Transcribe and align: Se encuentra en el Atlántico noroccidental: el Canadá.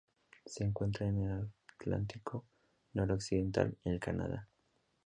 Se 0.47 0.63
encuentra 0.63 1.05
en 1.05 1.19
el 1.21 1.51
Atlántico 1.77 2.43
noroccidental: 2.93 3.77
el 3.83 3.99
Canadá. 3.99 4.47